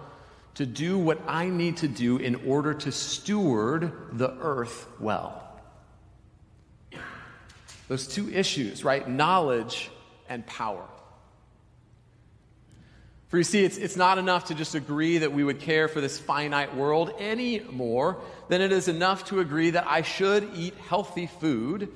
to 0.56 0.66
do 0.66 0.98
what 0.98 1.22
I 1.30 1.48
need 1.48 1.78
to 1.78 1.88
do 1.88 2.18
in 2.18 2.36
order 2.46 2.74
to 2.74 2.92
steward 2.92 3.94
the 4.12 4.34
earth 4.42 4.86
well. 5.00 5.62
Those 7.88 8.06
two 8.06 8.30
issues, 8.30 8.84
right? 8.84 9.08
Knowledge 9.08 9.92
and 10.28 10.46
power. 10.46 10.84
For 13.32 13.38
you 13.38 13.46
see, 13.46 13.64
it's, 13.64 13.78
it's 13.78 13.96
not 13.96 14.18
enough 14.18 14.46
to 14.46 14.56
just 14.56 14.76
agree 14.76 15.20
that 15.20 15.32
we 15.32 15.46
would 15.46 15.62
care 15.62 15.88
for 15.88 16.02
this 16.02 16.20
finite 16.20 16.76
world 16.76 17.14
any 17.18 17.62
more 17.62 18.18
than 18.50 18.60
it 18.60 18.74
is 18.74 18.90
enough 18.90 19.24
to 19.28 19.40
agree 19.40 19.70
that 19.70 19.88
I 19.88 20.02
should 20.02 20.50
eat 20.54 20.74
healthy 20.90 21.28
food, 21.28 21.88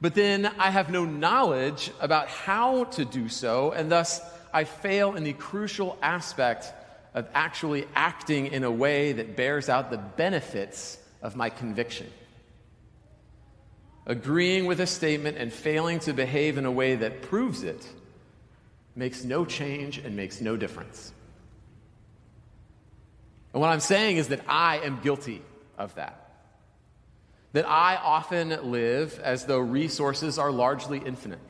but 0.00 0.14
then 0.14 0.46
I 0.60 0.70
have 0.70 0.88
no 0.88 1.04
knowledge 1.04 1.90
about 1.98 2.28
how 2.28 2.84
to 2.84 3.04
do 3.04 3.28
so, 3.28 3.72
and 3.72 3.90
thus 3.90 4.20
I 4.54 4.62
fail 4.62 5.16
in 5.16 5.24
the 5.24 5.32
crucial 5.32 5.98
aspect 6.02 6.72
of 7.14 7.26
actually 7.34 7.88
acting 7.96 8.46
in 8.46 8.62
a 8.62 8.70
way 8.70 9.10
that 9.14 9.34
bears 9.34 9.68
out 9.68 9.90
the 9.90 9.98
benefits 9.98 10.98
of 11.20 11.34
my 11.34 11.50
conviction. 11.50 12.06
Agreeing 14.06 14.66
with 14.66 14.78
a 14.78 14.86
statement 14.86 15.36
and 15.36 15.52
failing 15.52 15.98
to 16.00 16.12
behave 16.12 16.58
in 16.58 16.64
a 16.64 16.70
way 16.70 16.94
that 16.94 17.22
proves 17.22 17.64
it 17.64 17.84
makes 18.94 19.24
no 19.24 19.44
change 19.44 19.98
and 19.98 20.16
makes 20.16 20.40
no 20.40 20.56
difference. 20.56 21.12
And 23.52 23.60
what 23.60 23.68
I'm 23.68 23.80
saying 23.80 24.16
is 24.16 24.28
that 24.28 24.40
I 24.46 24.78
am 24.78 25.00
guilty 25.00 25.42
of 25.78 25.94
that. 25.96 26.16
That 27.52 27.68
I 27.68 27.96
often 27.96 28.70
live 28.70 29.18
as 29.20 29.46
though 29.46 29.58
resources 29.58 30.38
are 30.38 30.52
largely 30.52 30.98
infinite. 30.98 31.40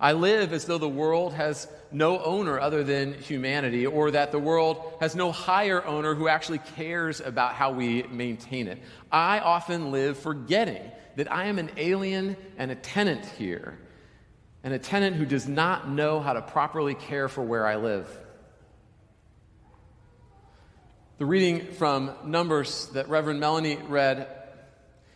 I 0.00 0.12
live 0.12 0.52
as 0.52 0.64
though 0.64 0.78
the 0.78 0.88
world 0.88 1.34
has 1.34 1.66
no 1.90 2.22
owner 2.22 2.60
other 2.60 2.84
than 2.84 3.14
humanity, 3.14 3.86
or 3.86 4.12
that 4.12 4.30
the 4.30 4.38
world 4.38 4.92
has 5.00 5.16
no 5.16 5.32
higher 5.32 5.84
owner 5.84 6.14
who 6.14 6.28
actually 6.28 6.58
cares 6.76 7.20
about 7.20 7.54
how 7.54 7.72
we 7.72 8.04
maintain 8.04 8.68
it. 8.68 8.78
I 9.10 9.40
often 9.40 9.90
live 9.90 10.16
forgetting 10.16 10.82
that 11.16 11.32
I 11.32 11.46
am 11.46 11.58
an 11.58 11.70
alien 11.76 12.36
and 12.58 12.70
a 12.70 12.76
tenant 12.76 13.24
here, 13.24 13.76
and 14.64 14.74
a 14.74 14.78
tenant 14.78 15.16
who 15.16 15.24
does 15.24 15.46
not 15.46 15.88
know 15.88 16.20
how 16.20 16.32
to 16.32 16.42
properly 16.42 16.94
care 16.94 17.28
for 17.28 17.42
where 17.42 17.66
I 17.66 17.76
live. 17.76 18.08
The 21.18 21.26
reading 21.26 21.72
from 21.72 22.12
Numbers 22.24 22.86
that 22.92 23.08
Reverend 23.08 23.40
Melanie 23.40 23.78
read, 23.88 24.28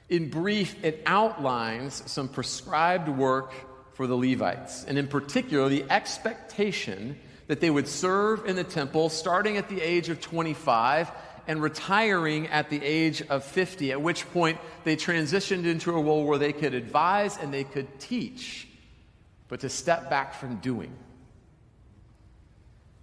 in 0.08 0.30
brief, 0.30 0.84
it 0.84 1.02
outlines 1.06 2.02
some 2.10 2.28
prescribed 2.28 3.08
work 3.08 3.52
for 3.94 4.06
the 4.06 4.16
Levites, 4.16 4.84
and 4.84 4.98
in 4.98 5.06
particular, 5.06 5.68
the 5.68 5.84
expectation 5.90 7.18
that 7.46 7.60
they 7.60 7.70
would 7.70 7.86
serve 7.86 8.46
in 8.46 8.56
the 8.56 8.64
temple 8.64 9.10
starting 9.10 9.56
at 9.58 9.68
the 9.68 9.80
age 9.80 10.08
of 10.08 10.20
25 10.20 11.10
and 11.46 11.60
retiring 11.60 12.46
at 12.48 12.70
the 12.70 12.82
age 12.82 13.22
of 13.22 13.44
50, 13.44 13.92
at 13.92 14.00
which 14.00 14.30
point 14.32 14.58
they 14.84 14.96
transitioned 14.96 15.66
into 15.66 15.90
a 15.90 16.00
role 16.00 16.24
where 16.24 16.38
they 16.38 16.52
could 16.52 16.72
advise 16.72 17.36
and 17.36 17.52
they 17.52 17.64
could 17.64 18.00
teach 18.00 18.68
but 19.52 19.60
to 19.60 19.68
step 19.68 20.08
back 20.08 20.32
from 20.32 20.56
doing. 20.56 20.90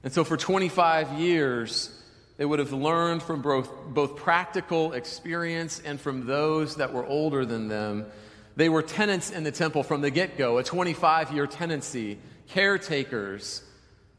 And 0.01 0.11
so 0.11 0.23
for 0.23 0.35
25 0.35 1.19
years, 1.19 1.95
they 2.37 2.43
would 2.43 2.57
have 2.57 2.73
learned 2.73 3.21
from 3.21 3.43
both, 3.43 3.69
both 3.85 4.15
practical 4.15 4.93
experience 4.93 5.79
and 5.85 6.01
from 6.01 6.25
those 6.25 6.77
that 6.77 6.91
were 6.91 7.05
older 7.05 7.45
than 7.45 7.67
them 7.67 8.07
They 8.55 8.67
were 8.67 8.81
tenants 8.81 9.29
in 9.29 9.43
the 9.43 9.51
temple 9.51 9.83
from 9.83 10.01
the 10.01 10.09
get 10.09 10.39
go, 10.39 10.57
a 10.57 10.63
25 10.63 11.33
year 11.33 11.45
tenancy, 11.45 12.17
caretakers, 12.47 13.61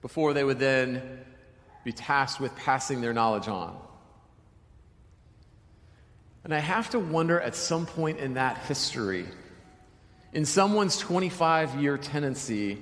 before 0.01 0.33
they 0.33 0.45
would 0.45 0.61
then 0.61 1.03
be 1.83 1.91
tasked 1.91 2.41
with 2.41 2.55
passing 2.55 3.01
their 3.01 3.13
knowledge 3.13 3.49
on. 3.49 3.77
And 6.45 6.55
I 6.55 6.61
have 6.61 6.91
to 6.91 7.01
wonder 7.01 7.41
at 7.41 7.57
some 7.57 7.87
point 7.87 8.19
in 8.19 8.35
that 8.35 8.57
history, 8.59 9.27
in 10.33 10.45
someone's 10.45 10.99
25 10.99 11.81
year 11.81 11.99
tenancy, 11.99 12.79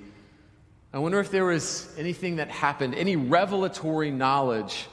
I 0.93 0.99
wonder 0.99 1.21
if 1.21 1.31
there 1.31 1.45
was 1.45 1.93
anything 1.99 2.37
that 2.37 2.49
happened, 2.49 2.95
any 2.95 3.17
revelatory 3.17 4.11
knowledge 4.11 4.87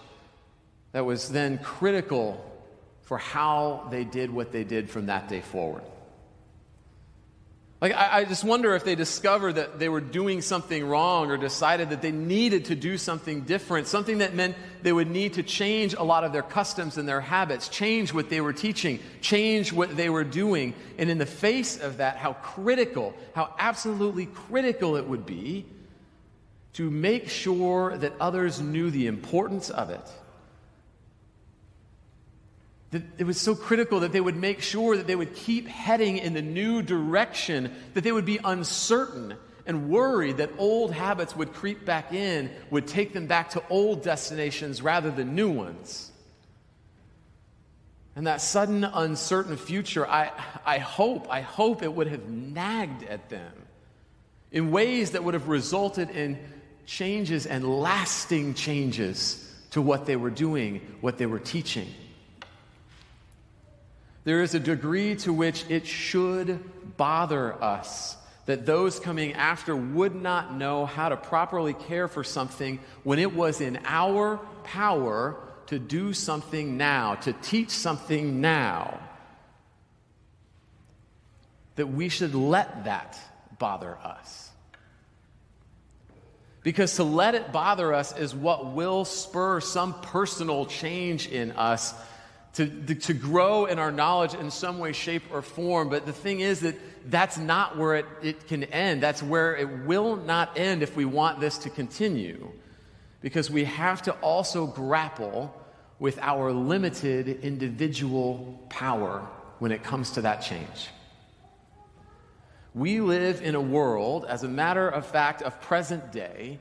that 0.91 1.05
was 1.05 1.29
then 1.29 1.57
critical 1.57 2.43
for 3.03 3.17
how 3.17 3.87
they 3.91 4.03
did 4.03 4.31
what 4.31 4.51
they 4.51 4.63
did 4.63 4.89
from 4.89 5.05
that 5.07 5.29
day 5.29 5.41
forward. 5.41 5.83
Like, 7.85 7.93
I, 7.93 8.21
I, 8.21 8.25
just 8.25 8.43
wonder 8.43 8.73
if 8.73 8.83
they 8.83 8.95
discovered 8.95 9.53
that 9.53 9.77
they 9.77 9.89
were 9.89 10.01
doing 10.01 10.41
something 10.41 10.87
wrong 10.87 11.29
or 11.29 11.37
decided 11.37 11.91
that 11.91 12.01
they 12.01 12.11
needed 12.11 12.65
to 12.65 12.75
do 12.75 12.97
something 12.97 13.41
different, 13.41 13.85
something 13.85 14.17
that 14.17 14.33
meant 14.33 14.55
they 14.81 14.91
would 14.91 15.11
need 15.11 15.33
to 15.33 15.43
change 15.43 15.93
a 15.93 16.01
lot 16.01 16.23
of 16.23 16.33
their 16.33 16.41
customs 16.41 16.97
and 16.97 17.07
their 17.07 17.21
habits, 17.21 17.69
change 17.69 18.11
what 18.11 18.27
they 18.27 18.41
were 18.41 18.53
teaching, 18.53 18.99
change 19.21 19.71
what 19.71 19.95
they 19.95 20.09
were 20.09 20.23
doing. 20.23 20.73
And 20.97 21.11
in 21.11 21.19
the 21.19 21.27
face 21.27 21.79
of 21.79 21.97
that, 21.97 22.17
how 22.17 22.33
critical, 22.33 23.13
how 23.35 23.53
absolutely 23.59 24.25
critical 24.25 24.95
it 24.95 25.07
would 25.07 25.27
be 25.27 25.67
to 26.73 26.89
make 26.89 27.29
sure 27.29 27.95
that 27.99 28.13
others 28.19 28.59
knew 28.59 28.89
the 28.89 29.05
importance 29.05 29.69
of 29.69 29.91
it 29.91 30.09
that 32.91 33.01
it 33.17 33.23
was 33.25 33.39
so 33.39 33.55
critical 33.55 34.01
that 34.01 34.11
they 34.11 34.21
would 34.21 34.35
make 34.35 34.61
sure 34.61 34.95
that 34.95 35.07
they 35.07 35.15
would 35.15 35.35
keep 35.35 35.67
heading 35.67 36.17
in 36.17 36.33
the 36.33 36.41
new 36.41 36.81
direction, 36.81 37.73
that 37.93 38.03
they 38.03 38.11
would 38.11 38.25
be 38.25 38.39
uncertain 38.43 39.35
and 39.65 39.89
worried 39.89 40.37
that 40.37 40.51
old 40.57 40.93
habits 40.93 41.35
would 41.35 41.53
creep 41.53 41.85
back 41.85 42.13
in, 42.13 42.51
would 42.69 42.87
take 42.87 43.13
them 43.13 43.25
back 43.25 43.51
to 43.51 43.63
old 43.69 44.03
destinations 44.03 44.81
rather 44.81 45.09
than 45.09 45.35
new 45.35 45.49
ones. 45.49 46.11
And 48.15 48.27
that 48.27 48.41
sudden, 48.41 48.83
uncertain 48.83 49.57
future, 49.57 50.07
I, 50.07 50.31
I 50.65 50.77
hope, 50.77 51.27
I 51.29 51.41
hope 51.41 51.83
it 51.83 51.93
would 51.93 52.07
have 52.07 52.29
nagged 52.29 53.03
at 53.03 53.29
them 53.29 53.51
in 54.51 54.71
ways 54.71 55.11
that 55.11 55.23
would 55.23 55.33
have 55.33 55.49
resulted 55.49 56.11
in 56.11 56.39
changes 56.85 57.45
and 57.45 57.67
lasting 57.81 58.53
changes 58.53 59.41
to 59.71 59.81
what 59.81 60.05
they 60.05 60.15
were 60.15 60.29
doing, 60.29 60.79
what 61.01 61.17
they 61.17 61.25
were 61.25 61.39
teaching. 61.39 61.87
There 64.25 64.41
is 64.41 64.55
a 64.55 64.59
degree 64.59 65.15
to 65.17 65.31
which 65.31 65.65
it 65.69 65.87
should 65.87 66.97
bother 66.97 67.53
us 67.63 68.17
that 68.47 68.65
those 68.65 68.99
coming 68.99 69.33
after 69.33 69.75
would 69.75 70.15
not 70.15 70.55
know 70.55 70.85
how 70.85 71.09
to 71.09 71.17
properly 71.17 71.73
care 71.73 72.07
for 72.07 72.23
something 72.23 72.79
when 73.03 73.19
it 73.19 73.33
was 73.33 73.61
in 73.61 73.79
our 73.85 74.37
power 74.63 75.37
to 75.67 75.79
do 75.79 76.13
something 76.13 76.77
now, 76.77 77.15
to 77.15 77.33
teach 77.33 77.69
something 77.69 78.41
now. 78.41 78.99
That 81.75 81.87
we 81.87 82.09
should 82.09 82.33
let 82.33 82.85
that 82.85 83.19
bother 83.59 83.95
us. 83.97 84.49
Because 86.63 86.95
to 86.95 87.03
let 87.03 87.35
it 87.35 87.51
bother 87.51 87.93
us 87.93 88.17
is 88.17 88.33
what 88.33 88.73
will 88.73 89.05
spur 89.05 89.59
some 89.59 89.93
personal 90.01 90.65
change 90.65 91.27
in 91.27 91.51
us 91.51 91.93
to, 92.55 92.95
to 92.95 93.13
grow 93.13 93.65
in 93.65 93.79
our 93.79 93.91
knowledge 93.91 94.33
in 94.33 94.49
some 94.49 94.79
way, 94.79 94.93
shape, 94.93 95.23
or 95.31 95.41
form. 95.41 95.89
But 95.89 96.05
the 96.05 96.13
thing 96.13 96.39
is 96.39 96.61
that 96.61 96.75
that's 97.09 97.37
not 97.37 97.77
where 97.77 97.95
it, 97.95 98.05
it 98.21 98.47
can 98.47 98.63
end. 98.65 99.03
That's 99.03 99.21
where 99.21 99.55
it 99.55 99.85
will 99.85 100.15
not 100.15 100.57
end 100.57 100.81
if 100.81 100.95
we 100.95 101.03
want 101.05 101.39
this 101.39 101.57
to 101.59 101.69
continue. 101.69 102.51
Because 103.21 103.51
we 103.51 103.65
have 103.65 104.01
to 104.03 104.13
also 104.13 104.67
grapple 104.67 105.53
with 105.99 106.17
our 106.19 106.51
limited 106.53 107.41
individual 107.41 108.65
power 108.69 109.27
when 109.59 109.71
it 109.71 109.83
comes 109.83 110.11
to 110.11 110.21
that 110.21 110.41
change. 110.41 110.89
We 112.73 113.01
live 113.01 113.41
in 113.41 113.55
a 113.55 113.61
world, 113.61 114.25
as 114.27 114.43
a 114.43 114.49
matter 114.49 114.87
of 114.87 115.05
fact, 115.05 115.41
of 115.41 115.59
present 115.61 116.11
day, 116.11 116.59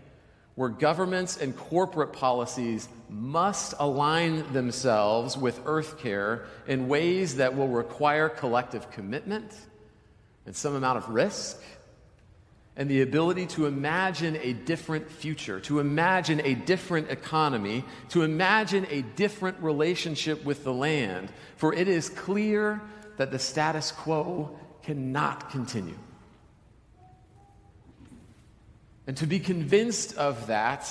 where 0.55 0.69
governments 0.69 1.37
and 1.37 1.57
corporate 1.57 2.12
policies 2.12 2.88
must 3.09 3.75
align 3.79 4.53
themselves 4.53 5.37
with 5.37 5.61
earth 5.67 5.99
care 5.99 6.47
in 6.67 6.88
ways 6.88 7.37
that 7.37 7.57
will 7.57 7.69
require 7.69 8.29
collective 8.29 8.90
commitment 8.90 9.53
and 10.47 10.55
some 10.55 10.75
amount 10.75 10.99
of 10.99 11.09
risk 11.09 11.61
and 12.77 12.90
the 12.90 13.03
ability 13.03 13.47
to 13.47 13.67
imagine 13.67 14.37
a 14.43 14.53
different 14.53 15.11
future, 15.11 15.61
to 15.61 15.79
imagine 15.79 16.40
a 16.45 16.55
different 16.55 17.09
economy, 17.09 17.85
to 18.09 18.23
imagine 18.23 18.87
a 18.90 19.03
different 19.03 19.57
relationship 19.61 20.45
with 20.45 20.64
the 20.64 20.73
land. 20.73 21.33
For 21.57 21.73
it 21.73 21.87
is 21.87 22.09
clear 22.09 22.81
that 23.17 23.31
the 23.31 23.38
status 23.38 23.93
quo 23.93 24.59
cannot 24.83 25.51
continue. 25.51 25.97
And 29.07 29.17
to 29.19 29.27
be 29.27 29.38
convinced 29.38 30.17
of 30.17 30.47
that 30.47 30.88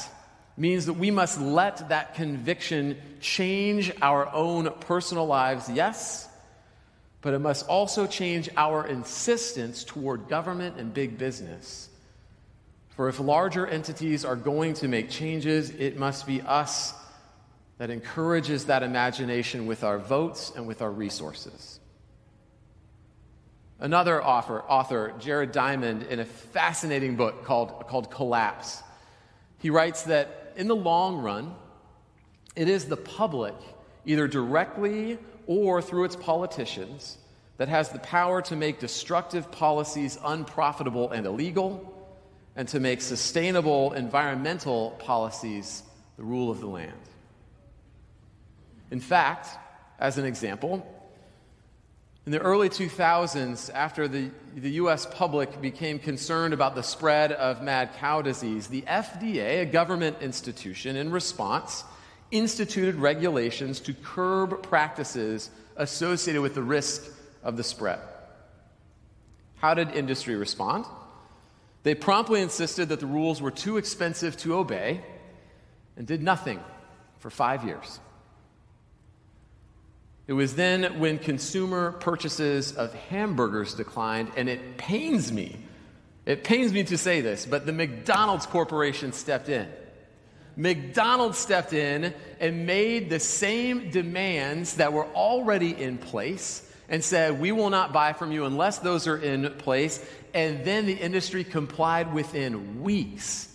means 0.56 0.86
that 0.86 0.94
we 0.94 1.10
must 1.10 1.40
let 1.42 1.90
that 1.90 2.16
conviction 2.16 2.98
change 3.20 3.92
our 4.02 4.32
own 4.32 4.72
personal 4.82 5.26
lives, 5.26 5.70
yes, 5.70 6.30
but 7.22 7.34
it 7.34 7.40
must 7.40 7.68
also 7.68 8.06
change 8.06 8.50
our 8.56 8.86
insistence 8.86 9.84
toward 9.84 10.28
government 10.28 10.78
and 10.78 10.94
big 10.94 11.18
business. 11.18 11.90
For 12.96 13.10
if 13.10 13.20
larger 13.20 13.66
entities 13.66 14.24
are 14.24 14.36
going 14.36 14.76
to 14.76 14.88
make 14.88 15.10
changes, 15.10 15.72
it 15.72 15.98
must 15.98 16.28
be 16.28 16.42
us 16.42 16.94
that 17.80 17.90
encourages 17.90 18.66
that 18.66 18.84
imagination 18.84 19.66
with 19.66 19.84
our 19.84 19.98
votes 19.98 20.52
and 20.56 20.68
with 20.68 20.84
our 20.84 20.92
resources. 20.92 21.80
Another 23.80 24.24
author, 24.24 24.62
author, 24.62 25.14
Jared 25.20 25.52
Diamond, 25.52 26.04
in 26.04 26.20
a 26.20 26.26
fascinating 26.26 27.16
book 27.16 27.44
called, 27.44 27.88
called 27.88 28.10
Collapse, 28.12 28.82
he 29.60 29.70
writes 29.70 30.04
that 30.04 30.54
in 30.56 30.68
the 30.68 30.76
long 30.76 31.20
run, 31.20 31.56
it 32.56 32.70
is 32.70 32.86
the 32.86 32.98
public, 32.98 33.56
either 34.06 34.28
directly 34.28 35.18
or 35.48 35.82
through 35.82 36.04
its 36.06 36.16
politicians, 36.16 37.18
that 37.58 37.68
has 37.68 37.90
the 37.90 38.00
power 38.00 38.42
to 38.42 38.56
make 38.56 38.80
destructive 38.80 39.52
policies 39.52 40.18
unprofitable 40.24 41.12
and 41.12 41.26
illegal, 41.26 41.90
and 42.56 42.68
to 42.68 42.80
make 42.80 43.02
sustainable 43.02 43.94
environmental 43.94 44.92
policies 45.00 45.84
the 46.18 46.24
rule 46.24 46.52
of 46.52 46.60
the 46.60 46.68
land. 46.68 46.92
In 48.92 49.00
fact, 49.00 49.50
as 50.00 50.18
an 50.18 50.26
example, 50.26 50.86
in 52.26 52.32
the 52.32 52.40
early 52.40 52.70
2000s, 52.70 53.70
after 53.74 54.08
the, 54.08 54.32
the 54.56 54.72
US 54.72 55.06
public 55.06 55.60
became 55.60 56.00
concerned 56.00 56.54
about 56.54 56.74
the 56.74 56.82
spread 56.82 57.34
of 57.34 57.62
mad 57.62 57.90
cow 57.98 58.22
disease, 58.22 58.68
the 58.68 58.84
FDA, 58.84 59.62
a 59.62 59.66
government 59.66 60.18
institution, 60.22 60.96
in 60.96 61.12
response, 61.12 61.84
instituted 62.32 62.96
regulations 62.96 63.82
to 63.82 63.94
curb 63.94 64.64
practices 64.64 65.50
associated 65.76 66.42
with 66.42 66.56
the 66.56 66.64
risk 66.64 67.04
of 67.44 67.58
the 67.58 67.64
spread. 67.64 68.00
How 69.58 69.74
did 69.74 69.92
industry 69.92 70.36
respond? 70.36 70.86
They 71.84 71.94
promptly 71.94 72.42
insisted 72.42 72.88
that 72.90 73.02
the 73.02 73.06
rules 73.06 73.42
were 73.42 73.52
too 73.52 73.76
expensive 73.76 74.38
to 74.38 74.56
obey 74.56 75.02
and 75.98 76.08
did 76.08 76.24
nothing 76.24 76.62
for 77.20 77.30
five 77.30 77.66
years. 77.66 78.00
It 80.28 80.34
was 80.34 80.56
then 80.56 81.00
when 81.00 81.20
consumer 81.20 81.92
purchases 81.94 82.74
of 82.74 82.94
hamburgers 82.94 83.74
declined, 83.74 84.32
and 84.38 84.48
it 84.48 84.78
pains 84.78 85.32
me, 85.32 85.58
it 86.26 86.44
pains 86.44 86.72
me 86.72 86.84
to 86.86 86.98
say 86.98 87.20
this, 87.20 87.46
but 87.46 87.66
the 87.66 87.74
McDonald's 87.74 88.46
Corporation 88.46 89.12
stepped 89.12 89.50
in. 89.50 89.68
McDonald's 90.56 91.38
stepped 91.38 91.74
in 91.74 92.14
and 92.40 92.66
made 92.66 93.10
the 93.10 93.20
same 93.20 93.90
demands 93.90 94.76
that 94.76 94.94
were 94.94 95.08
already 95.08 95.72
in 95.82 95.98
place 95.98 96.70
and 96.90 97.04
said, 97.04 97.40
We 97.40 97.52
will 97.52 97.70
not 97.70 97.92
buy 97.92 98.14
from 98.14 98.32
you 98.32 98.46
unless 98.46 98.80
those 98.80 99.08
are 99.08 99.18
in 99.18 99.50
place. 99.58 100.06
And 100.34 100.64
then 100.64 100.86
the 100.86 100.94
industry 100.94 101.44
complied 101.44 102.14
within 102.14 102.82
weeks 102.82 103.50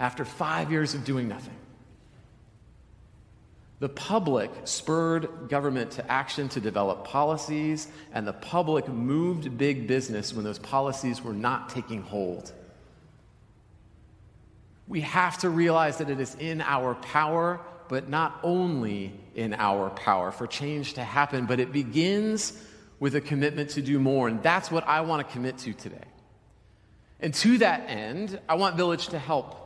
after 0.00 0.24
five 0.24 0.70
years 0.70 0.94
of 0.94 1.04
doing 1.04 1.28
nothing. 1.28 1.54
The 3.80 3.88
public 3.88 4.50
spurred 4.64 5.48
government 5.48 5.90
to 5.92 6.10
action 6.10 6.48
to 6.50 6.60
develop 6.60 7.04
policies, 7.04 7.88
and 8.12 8.26
the 8.26 8.32
public 8.32 8.88
moved 8.88 9.58
big 9.58 9.86
business 9.86 10.32
when 10.32 10.44
those 10.44 10.58
policies 10.58 11.22
were 11.22 11.32
not 11.32 11.70
taking 11.70 12.02
hold. 12.02 12.52
We 14.86 15.00
have 15.00 15.38
to 15.38 15.50
realize 15.50 15.98
that 15.98 16.08
it 16.08 16.20
is 16.20 16.34
in 16.36 16.60
our 16.60 16.94
power, 16.94 17.60
but 17.88 18.08
not 18.08 18.38
only 18.42 19.12
in 19.34 19.54
our 19.54 19.90
power, 19.90 20.30
for 20.30 20.46
change 20.46 20.94
to 20.94 21.04
happen, 21.04 21.46
but 21.46 21.58
it 21.58 21.72
begins 21.72 22.52
with 23.00 23.16
a 23.16 23.20
commitment 23.20 23.70
to 23.70 23.82
do 23.82 23.98
more. 23.98 24.28
And 24.28 24.42
that's 24.42 24.70
what 24.70 24.86
I 24.86 25.00
want 25.00 25.26
to 25.26 25.32
commit 25.32 25.58
to 25.58 25.72
today. 25.72 26.04
And 27.20 27.34
to 27.34 27.58
that 27.58 27.88
end, 27.88 28.38
I 28.48 28.54
want 28.54 28.76
Village 28.76 29.08
to 29.08 29.18
help. 29.18 29.60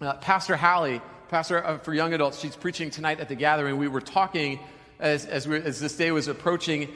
Uh, 0.00 0.14
Pastor 0.14 0.56
Hallie, 0.56 1.02
pastor 1.30 1.64
uh, 1.64 1.78
for 1.78 1.94
young 1.94 2.12
adults, 2.12 2.40
she's 2.40 2.56
preaching 2.56 2.90
tonight 2.90 3.20
at 3.20 3.28
the 3.28 3.36
gathering. 3.36 3.76
We 3.78 3.86
were 3.86 4.00
talking 4.00 4.58
as, 4.98 5.24
as, 5.26 5.46
we, 5.46 5.56
as 5.62 5.80
this 5.80 5.96
day 5.96 6.10
was 6.10 6.26
approaching. 6.26 6.88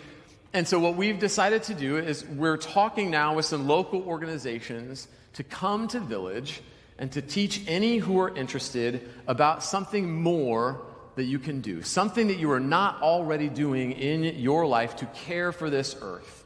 And 0.52 0.66
so, 0.66 0.80
what 0.80 0.96
we've 0.96 1.18
decided 1.18 1.62
to 1.64 1.74
do 1.74 1.96
is 1.96 2.24
we're 2.26 2.56
talking 2.56 3.10
now 3.10 3.36
with 3.36 3.46
some 3.46 3.68
local 3.68 4.02
organizations 4.02 5.06
to 5.34 5.44
come 5.44 5.86
to 5.88 6.00
Village 6.00 6.60
and 6.98 7.10
to 7.12 7.22
teach 7.22 7.62
any 7.68 7.98
who 7.98 8.20
are 8.20 8.36
interested 8.36 9.08
about 9.28 9.62
something 9.62 10.12
more 10.12 10.82
that 11.14 11.24
you 11.24 11.38
can 11.38 11.60
do, 11.60 11.82
something 11.82 12.26
that 12.26 12.38
you 12.38 12.50
are 12.50 12.60
not 12.60 13.02
already 13.02 13.48
doing 13.48 13.92
in 13.92 14.24
your 14.24 14.66
life 14.66 14.96
to 14.96 15.06
care 15.06 15.52
for 15.52 15.70
this 15.70 15.96
earth. 16.02 16.44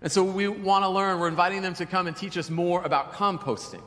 And 0.00 0.10
so 0.10 0.24
we 0.24 0.48
want 0.48 0.84
to 0.84 0.88
learn. 0.88 1.20
We're 1.20 1.28
inviting 1.28 1.62
them 1.62 1.74
to 1.74 1.86
come 1.86 2.08
and 2.08 2.16
teach 2.16 2.36
us 2.36 2.50
more 2.50 2.82
about 2.82 3.12
composting, 3.12 3.82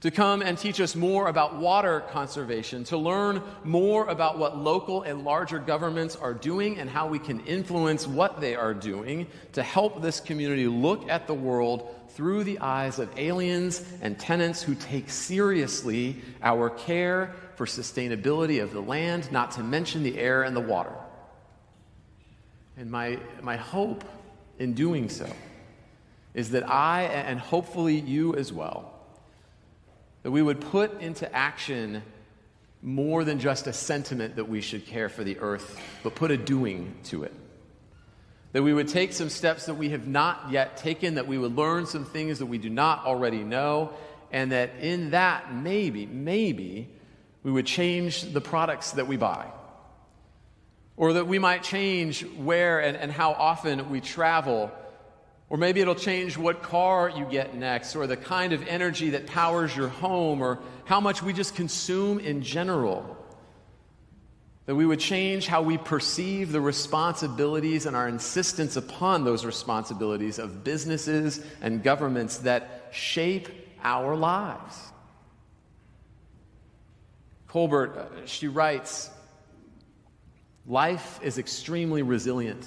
to 0.00 0.10
come 0.10 0.42
and 0.42 0.58
teach 0.58 0.80
us 0.80 0.94
more 0.94 1.28
about 1.28 1.56
water 1.56 2.00
conservation, 2.10 2.84
to 2.84 2.98
learn 2.98 3.42
more 3.64 4.06
about 4.08 4.38
what 4.38 4.56
local 4.56 5.02
and 5.02 5.24
larger 5.24 5.58
governments 5.58 6.16
are 6.16 6.34
doing 6.34 6.78
and 6.78 6.90
how 6.90 7.06
we 7.06 7.18
can 7.18 7.40
influence 7.40 8.06
what 8.06 8.40
they 8.40 8.54
are 8.54 8.74
doing 8.74 9.26
to 9.52 9.62
help 9.62 10.02
this 10.02 10.20
community 10.20 10.66
look 10.66 11.08
at 11.08 11.26
the 11.26 11.34
world 11.34 11.88
through 12.10 12.44
the 12.44 12.58
eyes 12.60 12.98
of 12.98 13.10
aliens 13.18 13.82
and 14.02 14.18
tenants 14.18 14.62
who 14.62 14.74
take 14.74 15.08
seriously 15.10 16.16
our 16.42 16.70
care 16.70 17.34
for 17.56 17.66
sustainability 17.66 18.62
of 18.62 18.72
the 18.72 18.80
land, 18.80 19.30
not 19.32 19.52
to 19.52 19.62
mention 19.62 20.02
the 20.02 20.18
air 20.18 20.42
and 20.42 20.54
the 20.54 20.60
water. 20.60 20.94
And 22.76 22.90
my, 22.90 23.18
my 23.42 23.56
hope 23.56 24.04
in 24.58 24.74
doing 24.74 25.08
so 25.08 25.28
is 26.34 26.50
that 26.50 26.68
I, 26.68 27.04
and 27.04 27.40
hopefully 27.40 27.98
you 27.98 28.34
as 28.34 28.52
well, 28.52 28.92
that 30.26 30.32
we 30.32 30.42
would 30.42 30.60
put 30.60 31.00
into 31.00 31.32
action 31.32 32.02
more 32.82 33.22
than 33.22 33.38
just 33.38 33.68
a 33.68 33.72
sentiment 33.72 34.34
that 34.34 34.48
we 34.48 34.60
should 34.60 34.84
care 34.84 35.08
for 35.08 35.22
the 35.22 35.38
earth, 35.38 35.80
but 36.02 36.16
put 36.16 36.32
a 36.32 36.36
doing 36.36 36.96
to 37.04 37.22
it. 37.22 37.32
That 38.50 38.64
we 38.64 38.74
would 38.74 38.88
take 38.88 39.12
some 39.12 39.28
steps 39.28 39.66
that 39.66 39.74
we 39.74 39.90
have 39.90 40.08
not 40.08 40.50
yet 40.50 40.78
taken, 40.78 41.14
that 41.14 41.28
we 41.28 41.38
would 41.38 41.54
learn 41.54 41.86
some 41.86 42.04
things 42.04 42.40
that 42.40 42.46
we 42.46 42.58
do 42.58 42.68
not 42.68 43.04
already 43.04 43.44
know, 43.44 43.92
and 44.32 44.50
that 44.50 44.72
in 44.80 45.10
that, 45.10 45.54
maybe, 45.54 46.06
maybe, 46.06 46.88
we 47.44 47.52
would 47.52 47.66
change 47.66 48.22
the 48.22 48.40
products 48.40 48.90
that 48.90 49.06
we 49.06 49.16
buy. 49.16 49.46
Or 50.96 51.12
that 51.12 51.28
we 51.28 51.38
might 51.38 51.62
change 51.62 52.24
where 52.34 52.80
and, 52.80 52.96
and 52.96 53.12
how 53.12 53.30
often 53.30 53.90
we 53.90 54.00
travel. 54.00 54.72
Or 55.48 55.56
maybe 55.56 55.80
it'll 55.80 55.94
change 55.94 56.36
what 56.36 56.62
car 56.62 57.08
you 57.08 57.24
get 57.24 57.54
next, 57.54 57.94
or 57.94 58.06
the 58.06 58.16
kind 58.16 58.52
of 58.52 58.66
energy 58.66 59.10
that 59.10 59.26
powers 59.26 59.76
your 59.76 59.88
home, 59.88 60.42
or 60.42 60.58
how 60.84 61.00
much 61.00 61.22
we 61.22 61.32
just 61.32 61.54
consume 61.54 62.18
in 62.18 62.42
general. 62.42 63.16
That 64.66 64.74
we 64.74 64.84
would 64.84 64.98
change 64.98 65.46
how 65.46 65.62
we 65.62 65.78
perceive 65.78 66.50
the 66.50 66.60
responsibilities 66.60 67.86
and 67.86 67.94
our 67.94 68.08
insistence 68.08 68.74
upon 68.74 69.24
those 69.24 69.44
responsibilities 69.44 70.40
of 70.40 70.64
businesses 70.64 71.40
and 71.60 71.84
governments 71.84 72.38
that 72.38 72.88
shape 72.90 73.48
our 73.84 74.16
lives. 74.16 74.76
Kolbert, 77.48 77.96
uh, 77.96 78.26
she 78.26 78.48
writes 78.48 79.10
Life 80.66 81.20
is 81.22 81.38
extremely 81.38 82.02
resilient, 82.02 82.66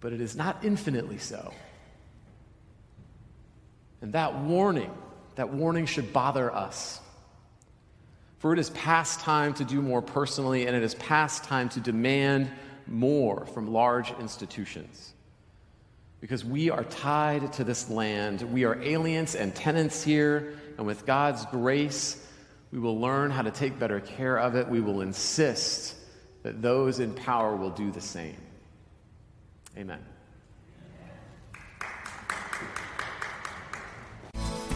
but 0.00 0.12
it 0.12 0.20
is 0.20 0.36
not 0.36 0.64
infinitely 0.64 1.18
so. 1.18 1.52
And 4.02 4.12
that 4.12 4.38
warning, 4.40 4.92
that 5.36 5.52
warning 5.52 5.86
should 5.86 6.12
bother 6.12 6.54
us. 6.54 7.00
For 8.38 8.52
it 8.52 8.58
is 8.58 8.70
past 8.70 9.20
time 9.20 9.54
to 9.54 9.64
do 9.64 9.80
more 9.80 10.02
personally, 10.02 10.66
and 10.66 10.76
it 10.76 10.82
is 10.82 10.94
past 10.94 11.44
time 11.44 11.68
to 11.70 11.80
demand 11.80 12.50
more 12.86 13.46
from 13.46 13.72
large 13.72 14.12
institutions. 14.20 15.14
Because 16.20 16.44
we 16.44 16.70
are 16.70 16.84
tied 16.84 17.52
to 17.54 17.64
this 17.64 17.90
land. 17.90 18.42
We 18.42 18.64
are 18.64 18.80
aliens 18.82 19.34
and 19.34 19.54
tenants 19.54 20.02
here, 20.02 20.54
and 20.76 20.86
with 20.86 21.06
God's 21.06 21.44
grace, 21.46 22.22
we 22.70 22.78
will 22.78 23.00
learn 23.00 23.30
how 23.30 23.42
to 23.42 23.50
take 23.50 23.78
better 23.78 24.00
care 24.00 24.38
of 24.38 24.54
it. 24.54 24.68
We 24.68 24.80
will 24.80 25.00
insist 25.00 25.94
that 26.42 26.60
those 26.62 27.00
in 27.00 27.14
power 27.14 27.56
will 27.56 27.70
do 27.70 27.90
the 27.90 28.00
same. 28.00 28.36
Amen. 29.76 30.04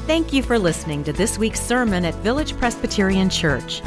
Thank 0.06 0.32
you 0.32 0.42
for 0.42 0.58
listening 0.58 1.04
to 1.04 1.12
this 1.12 1.38
week's 1.38 1.60
sermon 1.60 2.04
at 2.04 2.16
Village 2.16 2.58
Presbyterian 2.58 3.30
Church. 3.30 3.80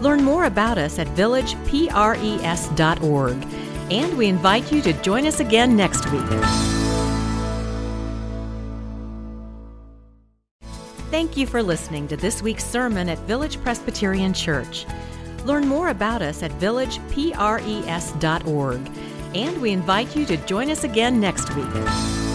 Learn 0.00 0.24
more 0.24 0.46
about 0.46 0.78
us 0.78 0.98
at 0.98 1.06
villagepres.org, 1.08 3.36
and 3.90 4.18
we 4.18 4.26
invite 4.26 4.72
you 4.72 4.80
to 4.82 4.92
join 4.94 5.26
us 5.26 5.38
again 5.40 5.76
next 5.76 6.10
week. 6.10 6.22
Thank 11.10 11.36
you 11.36 11.46
for 11.46 11.62
listening 11.62 12.08
to 12.08 12.16
this 12.16 12.42
week's 12.42 12.64
sermon 12.64 13.08
at 13.08 13.18
Village 13.20 13.62
Presbyterian 13.62 14.32
Church. 14.32 14.86
Learn 15.44 15.68
more 15.68 15.90
about 15.90 16.22
us 16.22 16.42
at 16.42 16.50
villagepres.org, 16.52 18.90
and 19.34 19.60
we 19.60 19.70
invite 19.70 20.14
you 20.16 20.26
to 20.26 20.36
join 20.38 20.70
us 20.70 20.84
again 20.84 21.20
next 21.20 21.54
week. 21.54 22.29